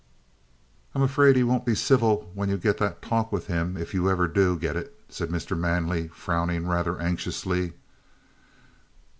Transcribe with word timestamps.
"I'm 0.95 1.03
afraid 1.03 1.35
he 1.35 1.43
won't 1.43 1.63
be 1.63 1.75
civil 1.75 2.31
when 2.33 2.49
you 2.49 2.57
get 2.57 2.79
that 2.79 3.03
talk 3.03 3.31
with 3.31 3.45
him 3.45 3.77
if 3.77 3.93
ever 3.93 4.25
you 4.25 4.33
do 4.33 4.57
get 4.57 4.75
it," 4.75 4.99
said 5.09 5.29
Mr. 5.29 5.55
Manley, 5.55 6.07
frowning 6.07 6.65
rather 6.65 6.99
anxiously. 6.99 7.73